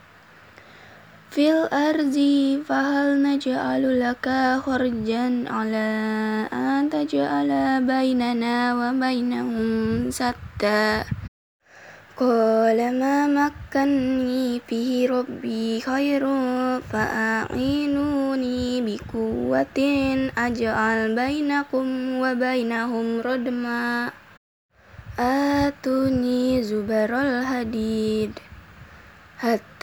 [1.34, 11.02] fil ardi fahal naj'alu laka kharjan ala an taj'ala bainana wa bainahum satta.
[12.14, 24.14] Qala ma makkanni fihi rabbi khairun fa'inuni bikuwatin aj'al bainakum wa bainahum radma.
[25.18, 28.43] Atuni zubarul hadid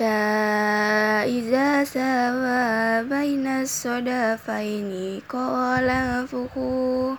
[0.02, 7.13] hatta iza sawa baina sodafaini qala fuhu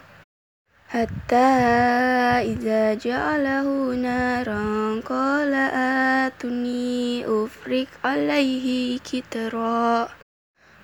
[0.90, 10.10] hatta iza ja'alahu naran qala atuni ufrik alaihi kitra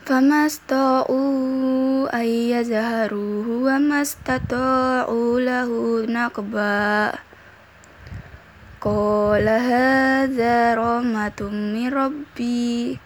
[0.06, 1.18] famasta'u
[2.14, 7.26] ay yazharuhu wa mastata'u lahu naqba
[8.80, 12.98] قال هذا رحمة من ربي.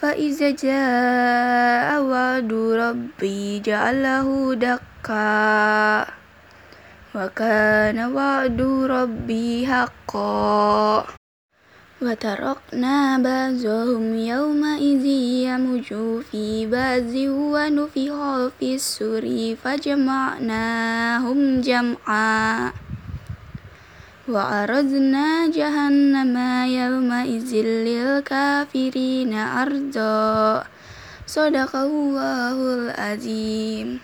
[0.00, 6.06] فإذا جاء وعد ربي جعله دقا
[7.14, 8.60] وكان وعد
[8.90, 11.04] ربي حقا.
[12.02, 15.04] وتركنا بعضهم يومئذ
[15.44, 15.88] يمج
[16.30, 22.72] في بعض ونفخ في السور فجمعناهم جمعا.
[24.29, 26.35] وعرضنا جهنم
[26.79, 27.51] يومئذ
[27.87, 30.63] للكافرين عرضا
[31.27, 33.89] صدق الله العظيم